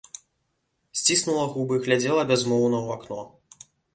Сціснула 1.01 1.43
губы, 1.53 1.75
глядзела 1.85 2.21
бязмоўна 2.33 2.77
ў 2.87 2.99
акно. 2.99 3.21